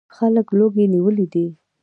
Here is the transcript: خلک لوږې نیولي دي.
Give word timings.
خلک 0.15 0.47
لوږې 0.57 0.85
نیولي 0.93 1.25
دي. 1.33 1.45